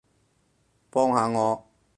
[0.89, 1.63] 幫下我